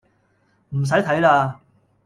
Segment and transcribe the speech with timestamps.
[0.71, 1.57] 唔使睇喇